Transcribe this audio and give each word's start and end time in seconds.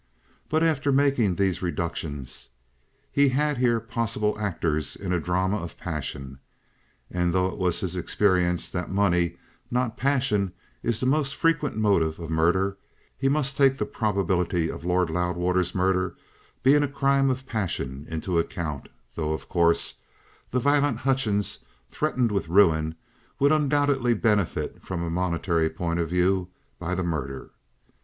But, 0.49 0.63
after 0.63 0.91
making 0.91 1.35
these 1.35 1.61
reductions, 1.61 2.49
he 3.11 3.29
had 3.29 3.59
here 3.59 3.79
possible 3.79 4.35
actors 4.39 4.95
in 4.95 5.13
a 5.13 5.19
drama 5.19 5.57
of 5.57 5.77
passion; 5.77 6.39
and 7.11 7.31
though 7.33 7.47
it 7.49 7.59
was 7.59 7.81
his 7.81 7.95
experience 7.95 8.71
that 8.71 8.89
money, 8.89 9.37
not 9.69 9.97
passion, 9.97 10.53
is 10.81 10.99
the 10.99 11.05
most 11.05 11.35
frequent 11.35 11.77
motive 11.77 12.17
of 12.19 12.31
murder, 12.31 12.77
he 13.15 13.29
must 13.29 13.55
take 13.55 13.77
the 13.77 13.85
probability 13.85 14.71
of 14.71 14.83
Lord 14.83 15.11
Loudwater's 15.11 15.75
murder 15.75 16.15
being 16.63 16.81
a 16.81 16.87
crime 16.87 17.29
of 17.29 17.45
passion 17.45 18.07
into 18.09 18.39
account, 18.39 18.89
though, 19.13 19.33
of 19.33 19.47
course, 19.47 19.93
the 20.49 20.59
violent 20.59 20.97
Hutchings, 20.97 21.59
threatened 21.91 22.31
with 22.31 22.49
ruin, 22.49 22.95
would 23.37 23.51
undoubtedly 23.51 24.15
benefit 24.15 24.81
from 24.81 25.03
a 25.03 25.11
monetary 25.11 25.69
point 25.69 25.99
of 25.99 26.09
view 26.09 26.47
by 26.79 26.95
the 26.95 27.03
murder. 27.03 27.51